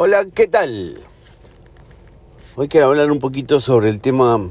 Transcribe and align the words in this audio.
Hola, 0.00 0.24
¿qué 0.32 0.46
tal? 0.46 0.96
Hoy 2.54 2.68
quiero 2.68 2.86
hablar 2.86 3.10
un 3.10 3.18
poquito 3.18 3.58
sobre 3.58 3.88
el 3.88 4.00
tema 4.00 4.48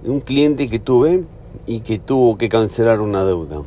de 0.00 0.10
un 0.10 0.20
cliente 0.20 0.68
que 0.68 0.78
tuve 0.78 1.24
y 1.66 1.80
que 1.80 1.98
tuvo 1.98 2.38
que 2.38 2.48
cancelar 2.48 3.00
una 3.00 3.24
deuda. 3.24 3.64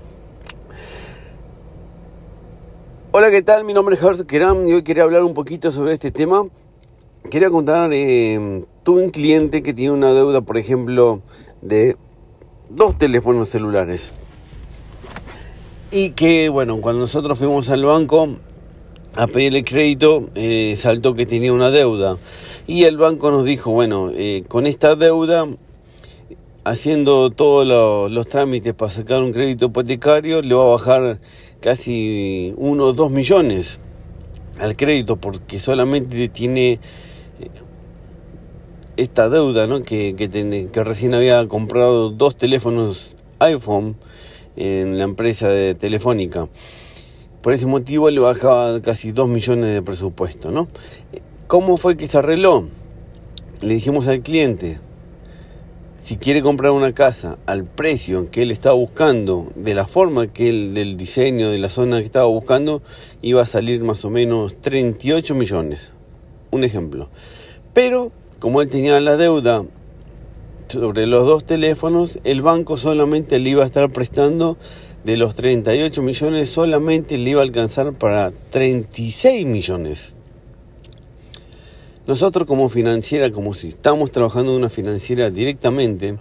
Hola, 3.12 3.32
¿qué 3.32 3.42
tal? 3.42 3.66
Mi 3.66 3.74
nombre 3.74 3.96
es 3.96 4.02
Gerson 4.02 4.26
Keram 4.26 4.66
y 4.66 4.72
hoy 4.72 4.84
quería 4.84 5.04
hablar 5.04 5.24
un 5.24 5.34
poquito 5.34 5.74
sobre 5.74 5.92
este 5.92 6.12
tema. 6.12 6.48
Quería 7.30 7.50
contar, 7.50 7.90
eh, 7.92 8.64
tuve 8.84 9.04
un 9.04 9.10
cliente 9.10 9.62
que 9.62 9.74
tiene 9.74 9.92
una 9.92 10.14
deuda, 10.14 10.40
por 10.40 10.58
ejemplo, 10.58 11.20
de 11.62 11.98
dos 12.70 12.98
teléfonos 12.98 13.50
celulares. 13.50 14.14
Y 15.92 16.12
que, 16.12 16.48
bueno, 16.48 16.80
cuando 16.80 17.02
nosotros 17.02 17.38
fuimos 17.38 17.68
al 17.68 17.84
banco, 17.84 18.38
a 19.16 19.28
pedirle 19.28 19.64
crédito, 19.64 20.30
eh, 20.36 20.76
saltó 20.78 21.14
que 21.14 21.26
tenía 21.26 21.54
una 21.54 21.70
deuda. 21.70 22.18
Y 22.68 22.84
el 22.84 22.98
banco 22.98 23.30
nos 23.32 23.46
dijo, 23.46 23.72
bueno, 23.72 24.10
eh, 24.14 24.44
con 24.48 24.66
esta 24.66 24.96
deuda, 24.96 25.48
haciendo 26.64 27.30
todos 27.30 28.12
los 28.12 28.28
trámites 28.28 28.74
para 28.74 28.92
sacar 28.92 29.22
un 29.22 29.32
crédito 29.32 29.68
hipotecario, 29.68 30.42
le 30.42 30.56
va 30.56 30.64
a 30.64 30.72
bajar 30.72 31.20
casi 31.60 32.54
uno 32.58 32.86
o 32.86 32.94
dos 32.94 33.12
millones 33.12 33.80
al 34.60 34.76
crédito, 34.76 35.18
porque 35.18 35.60
solamente 35.60 36.28
tiene 36.30 36.74
eh, 36.74 36.80
esta 38.98 39.30
deuda, 39.30 39.68
¿no? 39.68 39.84
Que, 39.84 40.16
que, 40.16 40.30
que 40.72 40.84
recién 40.84 41.14
había 41.14 41.46
comprado 41.48 42.10
dos 42.10 42.36
teléfonos 42.36 43.16
iPhone 43.40 43.96
en 44.56 44.98
la 44.98 45.04
empresa 45.04 45.50
de 45.50 45.76
Telefónica. 45.76 46.48
Por 47.44 47.52
ese 47.52 47.68
motivo 47.68 48.10
le 48.10 48.22
bajaba 48.22 48.82
casi 48.82 49.12
2 49.12 49.28
millones 49.28 49.74
de 49.74 49.82
presupuesto, 49.82 50.50
¿no? 50.50 50.70
¿Cómo 51.48 51.76
fue 51.76 51.98
que 51.98 52.08
se 52.08 52.18
arregló? 52.18 52.70
Le 53.60 53.74
dijimos 53.74 54.08
al 54.08 54.22
cliente, 54.22 54.80
si 55.98 56.16
quiere 56.16 56.42
comprar 56.42 56.72
una 56.72 56.94
casa 56.94 57.38
al 57.46 57.66
precio 57.66 58.32
que 58.32 58.44
él 58.44 58.52
estaba 58.52 58.76
buscando, 58.76 59.52
de 59.56 59.74
la 59.74 59.88
forma 59.88 60.28
que 60.28 60.48
él, 60.48 60.74
del 60.74 60.96
diseño, 60.96 61.52
de 61.52 61.58
la 61.58 61.70
zona 61.70 62.00
que 62.00 62.06
estaba 62.06 62.28
buscando, 62.28 62.82
iba 63.22 63.42
a 63.42 63.46
salir 63.46 63.84
más 63.84 64.06
o 64.06 64.10
menos 64.10 64.56
38 64.62 65.36
millones. 65.36 65.92
Un 66.50 66.64
ejemplo. 66.64 67.10
Pero, 67.74 68.14
como 68.40 68.62
él 68.62 68.70
tenía 68.70 69.02
la 69.02 69.18
deuda 69.18 69.66
sobre 70.70 71.08
los 71.08 71.26
dos 71.26 71.44
teléfonos, 71.44 72.20
el 72.24 72.42
banco 72.42 72.78
solamente 72.78 73.38
le 73.38 73.50
iba 73.50 73.64
a 73.64 73.66
estar 73.66 73.92
prestando 73.92 74.58
de 75.04 75.18
los 75.18 75.36
38 75.36 76.02
millones 76.02 76.50
solamente 76.50 77.18
le 77.18 77.32
iba 77.32 77.42
a 77.42 77.44
alcanzar 77.44 77.94
para 77.94 78.32
36 78.32 79.46
millones. 79.46 80.16
Nosotros 82.08 82.48
como 82.48 82.70
financiera, 82.70 83.32
como 83.32 83.54
si 83.54 83.70
estamos 83.70 84.12
trabajando 84.12 84.52
en 84.52 84.58
una 84.58 84.70
financiera 84.70 85.30
directamente, 85.30 86.18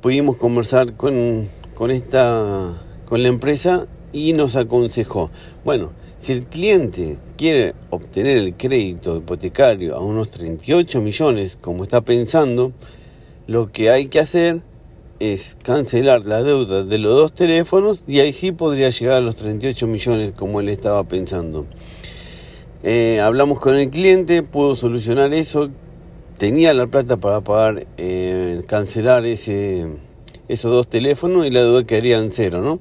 pudimos 0.00 0.36
conversar 0.36 0.94
con, 0.94 1.48
con, 1.74 1.90
esta, 1.90 2.82
con 3.06 3.22
la 3.22 3.28
empresa 3.28 3.86
y 4.12 4.32
nos 4.32 4.56
aconsejó, 4.56 5.30
bueno, 5.64 5.92
si 6.20 6.32
el 6.32 6.44
cliente 6.44 7.16
quiere 7.36 7.74
obtener 7.88 8.36
el 8.36 8.54
crédito 8.54 9.16
hipotecario 9.16 9.96
a 9.96 10.00
unos 10.00 10.30
38 10.30 11.00
millones, 11.00 11.56
como 11.60 11.84
está 11.84 12.02
pensando, 12.02 12.72
lo 13.46 13.72
que 13.72 13.90
hay 13.90 14.08
que 14.08 14.20
hacer 14.20 14.60
es 15.20 15.58
cancelar 15.62 16.24
la 16.24 16.42
deuda 16.42 16.82
de 16.82 16.98
los 16.98 17.14
dos 17.14 17.34
teléfonos 17.34 18.02
y 18.08 18.20
ahí 18.20 18.32
sí 18.32 18.52
podría 18.52 18.88
llegar 18.88 19.18
a 19.18 19.20
los 19.20 19.36
38 19.36 19.86
millones 19.86 20.32
como 20.32 20.60
él 20.60 20.70
estaba 20.70 21.04
pensando. 21.04 21.66
Eh, 22.82 23.20
hablamos 23.20 23.60
con 23.60 23.76
el 23.76 23.90
cliente, 23.90 24.42
pudo 24.42 24.74
solucionar 24.74 25.34
eso, 25.34 25.68
tenía 26.38 26.72
la 26.72 26.86
plata 26.86 27.18
para 27.18 27.42
pagar, 27.42 27.86
eh, 27.98 28.62
cancelar 28.66 29.26
ese, 29.26 29.86
esos 30.48 30.72
dos 30.72 30.88
teléfonos 30.88 31.46
y 31.46 31.50
la 31.50 31.60
deuda 31.64 31.84
quedaría 31.84 32.18
en 32.18 32.32
cero, 32.32 32.62
¿no? 32.62 32.80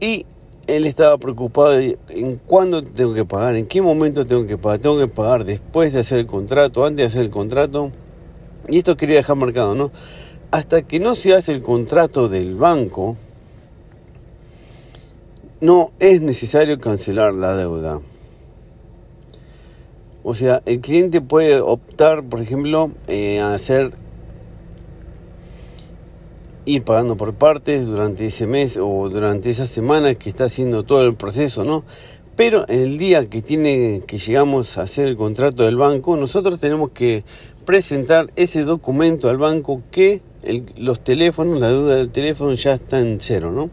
Y 0.00 0.26
él 0.66 0.84
estaba 0.84 1.16
preocupado 1.16 1.70
de 1.70 1.98
en 2.10 2.36
cuándo 2.36 2.82
tengo 2.82 3.14
que 3.14 3.24
pagar, 3.24 3.56
en 3.56 3.66
qué 3.66 3.80
momento 3.80 4.26
tengo 4.26 4.46
que 4.46 4.58
pagar, 4.58 4.80
tengo 4.80 4.98
que 4.98 5.08
pagar 5.08 5.46
después 5.46 5.94
de 5.94 6.00
hacer 6.00 6.18
el 6.18 6.26
contrato, 6.26 6.84
antes 6.84 6.98
de 6.98 7.04
hacer 7.06 7.22
el 7.22 7.30
contrato. 7.30 7.90
Y 8.68 8.78
esto 8.78 8.96
quería 8.96 9.16
dejar 9.16 9.36
marcado, 9.36 9.74
¿no? 9.74 9.90
Hasta 10.54 10.82
que 10.82 11.00
no 11.00 11.16
se 11.16 11.34
hace 11.34 11.50
el 11.50 11.62
contrato 11.62 12.28
del 12.28 12.54
banco, 12.54 13.16
no 15.60 15.90
es 15.98 16.20
necesario 16.20 16.78
cancelar 16.78 17.34
la 17.34 17.56
deuda. 17.56 18.00
O 20.22 20.32
sea, 20.32 20.62
el 20.64 20.80
cliente 20.80 21.20
puede 21.20 21.60
optar, 21.60 22.22
por 22.22 22.40
ejemplo, 22.40 22.92
eh, 23.08 23.40
a 23.40 23.52
hacer 23.52 23.94
ir 26.66 26.84
pagando 26.84 27.16
por 27.16 27.34
partes 27.34 27.88
durante 27.88 28.24
ese 28.24 28.46
mes 28.46 28.76
o 28.80 29.08
durante 29.08 29.50
esa 29.50 29.66
semana 29.66 30.14
que 30.14 30.30
está 30.30 30.44
haciendo 30.44 30.84
todo 30.84 31.04
el 31.04 31.16
proceso, 31.16 31.64
¿no? 31.64 31.82
Pero 32.36 32.64
en 32.68 32.80
el 32.80 32.98
día 32.98 33.28
que 33.28 33.42
tiene 33.42 34.02
que 34.06 34.18
llegamos 34.18 34.78
a 34.78 34.82
hacer 34.82 35.08
el 35.08 35.16
contrato 35.16 35.64
del 35.64 35.76
banco, 35.76 36.16
nosotros 36.16 36.60
tenemos 36.60 36.90
que 36.90 37.24
presentar 37.64 38.30
ese 38.36 38.64
documento 38.64 39.28
al 39.28 39.38
banco 39.38 39.82
que 39.90 40.22
los 40.76 41.00
teléfonos, 41.02 41.60
la 41.60 41.68
deuda 41.68 41.96
del 41.96 42.10
teléfono 42.10 42.54
ya 42.54 42.74
está 42.74 43.00
en 43.00 43.18
cero, 43.20 43.50
¿no? 43.50 43.70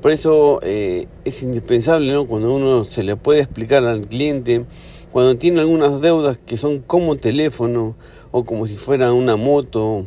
Por 0.00 0.12
eso 0.12 0.60
eh, 0.62 1.08
es 1.24 1.42
indispensable, 1.42 2.12
¿no? 2.12 2.26
Cuando 2.26 2.54
uno 2.54 2.84
se 2.84 3.02
le 3.02 3.16
puede 3.16 3.40
explicar 3.40 3.84
al 3.84 4.06
cliente, 4.06 4.64
cuando 5.10 5.36
tiene 5.36 5.60
algunas 5.60 6.00
deudas 6.00 6.38
que 6.44 6.56
son 6.56 6.80
como 6.80 7.16
teléfono 7.16 7.96
o 8.30 8.44
como 8.44 8.66
si 8.66 8.76
fuera 8.76 9.12
una 9.12 9.36
moto 9.36 10.06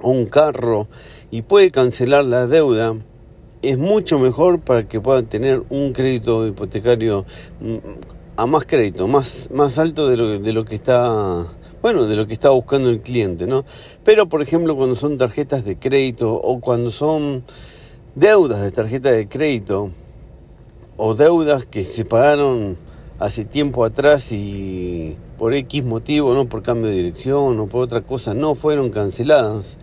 o 0.00 0.10
un 0.10 0.26
carro 0.26 0.88
y 1.30 1.42
puede 1.42 1.70
cancelar 1.70 2.24
la 2.24 2.46
deuda, 2.46 2.96
es 3.62 3.78
mucho 3.78 4.18
mejor 4.18 4.60
para 4.60 4.86
que 4.86 5.00
pueda 5.00 5.22
tener 5.22 5.62
un 5.70 5.92
crédito 5.92 6.46
hipotecario 6.46 7.24
mm, 7.60 7.76
a 8.36 8.46
más 8.46 8.66
crédito, 8.66 9.08
más, 9.08 9.48
más 9.52 9.78
alto 9.78 10.08
de 10.08 10.16
lo, 10.16 10.38
de 10.38 10.52
lo 10.52 10.64
que 10.64 10.76
está 10.76 11.46
bueno, 11.90 12.06
de 12.06 12.16
lo 12.16 12.26
que 12.26 12.34
está 12.34 12.50
buscando 12.50 12.90
el 12.90 13.00
cliente, 13.00 13.46
¿no? 13.46 13.64
Pero, 14.04 14.28
por 14.28 14.42
ejemplo, 14.42 14.76
cuando 14.76 14.94
son 14.94 15.16
tarjetas 15.16 15.64
de 15.64 15.78
crédito 15.78 16.34
o 16.34 16.60
cuando 16.60 16.90
son 16.90 17.44
deudas 18.14 18.60
de 18.60 18.70
tarjeta 18.70 19.10
de 19.10 19.26
crédito 19.26 19.90
o 20.98 21.14
deudas 21.14 21.64
que 21.64 21.84
se 21.84 22.04
pagaron 22.04 22.76
hace 23.18 23.46
tiempo 23.46 23.86
atrás 23.86 24.32
y 24.32 25.16
por 25.38 25.54
X 25.54 25.82
motivo, 25.82 26.34
no 26.34 26.46
por 26.46 26.62
cambio 26.62 26.90
de 26.90 26.96
dirección 26.96 27.58
o 27.58 27.68
por 27.68 27.84
otra 27.84 28.02
cosa, 28.02 28.34
no 28.34 28.54
fueron 28.54 28.90
canceladas 28.90 29.78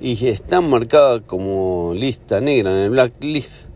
y 0.00 0.26
están 0.26 0.68
marcadas 0.68 1.22
como 1.24 1.92
lista 1.94 2.40
negra 2.40 2.72
en 2.72 2.78
el 2.78 2.90
blacklist 2.90 3.68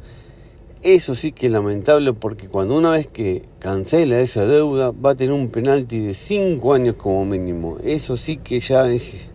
eso 0.83 1.15
sí 1.15 1.33
que 1.33 1.47
es 1.47 1.53
lamentable 1.53 2.13
porque 2.13 2.49
cuando 2.49 2.77
una 2.77 2.91
vez 2.91 3.07
que 3.07 3.45
cancela 3.61 4.21
esa 4.21 4.47
deuda 4.47 4.91
va 4.91 5.11
a 5.11 5.15
tener 5.15 5.33
un 5.33 5.49
penalti 5.49 6.01
de 6.01 6.13
5 6.13 6.75
años 6.75 6.97
como 6.97 7.25
mínimo. 7.25 7.79
Eso 7.85 8.17
sí 8.17 8.39
que 8.39 8.59
ya 8.59 8.91
es 8.91 9.31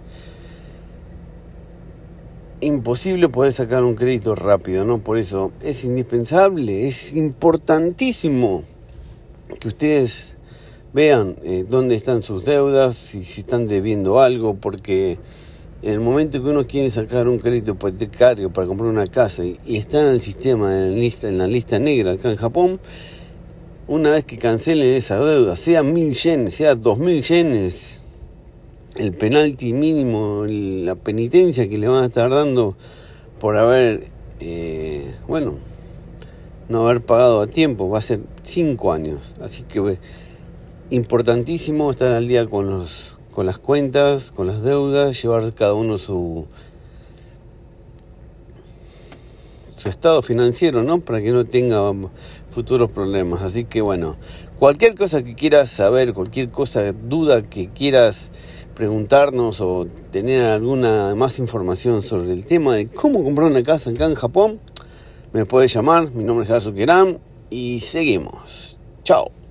imposible 2.60 3.30
poder 3.30 3.54
sacar 3.54 3.84
un 3.84 3.96
crédito 3.96 4.36
rápido, 4.36 4.84
¿no? 4.84 5.00
Por 5.00 5.18
eso 5.18 5.52
es 5.62 5.86
indispensable, 5.86 6.88
es 6.88 7.14
importantísimo 7.14 8.64
que 9.60 9.70
ustedes 9.70 10.34
vean 10.94 11.38
eh, 11.44 11.66
dónde 11.68 11.96
están 11.96 12.24
sus 12.24 12.44
deudas, 12.44 12.96
si, 12.96 13.24
si 13.24 13.42
están 13.42 13.68
debiendo 13.68 14.20
algo, 14.20 14.56
porque 14.56 15.18
en 15.82 15.94
el 15.94 16.00
momento 16.00 16.42
que 16.42 16.50
uno 16.50 16.66
quiere 16.66 16.90
sacar 16.90 17.28
un 17.28 17.40
crédito 17.40 17.72
hipotecario 17.72 18.52
para 18.52 18.68
comprar 18.68 18.90
una 18.90 19.06
casa 19.08 19.46
y, 19.46 19.60
está 19.68 20.02
en 20.02 20.08
el 20.08 20.22
sistema, 20.22 20.74
en 20.74 20.92
la, 20.92 20.98
lista, 20.98 21.28
en 21.28 21.38
la 21.38 21.48
lista 21.48 21.80
negra 21.80 22.14
acá 22.14 22.32
en 22.32 22.38
Japón, 22.38 22.80
una 23.88 24.12
vez 24.12 24.26
que 24.26 24.38
cancelen 24.38 24.96
esa 24.96 25.24
deuda, 25.24 25.56
sea 25.56 25.84
mil 25.84 26.14
yenes, 26.14 26.56
sea 26.56 26.76
dos 26.76 26.98
mil 26.98 27.22
yenes, 27.22 28.04
el 28.96 29.14
penalti 29.14 29.74
mínimo, 29.74 30.46
la 30.48 30.96
penitencia 30.96 31.70
que 31.70 31.78
le 31.78 31.88
van 31.88 32.04
a 32.04 32.08
estar 32.08 32.30
dando 32.32 32.76
por 33.40 33.56
haber, 33.58 34.06
eh, 34.40 35.14
bueno, 35.28 35.56
no 36.70 36.88
haber 36.88 37.02
pagado 37.02 37.40
a 37.42 37.48
tiempo, 37.48 37.90
va 37.90 38.00
a 38.00 38.02
ser 38.02 38.22
cinco 38.44 38.92
años. 38.92 39.36
Así 39.42 39.64
que 39.64 40.00
importantísimo 40.90 41.92
estar 41.92 42.12
al 42.12 42.28
día 42.28 42.46
con 42.48 42.70
los 42.70 43.18
con 43.38 43.46
las 43.46 43.60
cuentas, 43.60 44.32
con 44.32 44.48
las 44.48 44.64
deudas, 44.64 45.22
llevar 45.22 45.54
cada 45.54 45.76
uno 45.76 46.00
su, 46.00 46.48
su 49.78 49.90
estado 49.90 50.24
financiero, 50.24 50.82
¿no? 50.82 51.02
Para 51.02 51.22
que 51.22 51.30
no 51.30 51.46
tenga 51.46 51.94
futuros 52.50 52.90
problemas. 52.90 53.44
Así 53.44 53.66
que 53.66 53.82
bueno, 53.82 54.16
cualquier 54.58 54.96
cosa 54.96 55.24
que 55.24 55.36
quieras 55.36 55.70
saber, 55.70 56.16
cualquier 56.16 56.50
cosa, 56.50 56.92
duda 56.92 57.44
que 57.44 57.70
quieras 57.70 58.32
preguntarnos 58.74 59.62
o 59.62 59.86
tener 60.12 60.42
alguna 60.42 61.14
más 61.14 61.38
información 61.38 62.02
sobre 62.02 62.32
el 62.32 62.44
tema 62.48 62.78
de 62.78 62.88
cómo 62.88 63.24
comprar 63.24 63.52
una 63.52 63.62
casa 63.62 63.92
acá 63.92 64.06
en 64.06 64.16
Japón, 64.16 64.60
me 65.32 65.46
puedes 65.46 65.72
llamar. 65.72 66.12
Mi 66.12 66.24
nombre 66.24 66.42
es 66.42 66.50
Gerson 66.50 66.74
Keram 66.74 67.20
y 67.52 67.82
seguimos. 67.82 68.80
Chao. 69.04 69.47